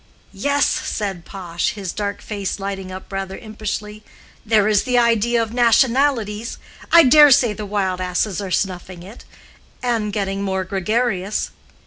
"Yes," 0.33 0.65
said 0.65 1.25
Pash, 1.25 1.73
his 1.73 1.91
dark 1.93 2.23
face 2.23 2.59
lighting 2.59 2.91
up 2.91 3.11
rather 3.13 3.37
impishly, 3.37 4.03
"there 4.43 4.67
is 4.67 4.81
the 4.81 4.97
idea 4.97 5.39
of 5.39 5.53
nationalities; 5.53 6.57
I 6.91 7.03
dare 7.03 7.29
say 7.29 7.53
the 7.53 7.67
wild 7.67 8.01
asses 8.01 8.41
are 8.41 8.49
snuffing 8.49 9.03
it, 9.03 9.25
and 9.83 10.11
getting 10.11 10.41
more 10.41 10.63
gregarious." 10.63 11.51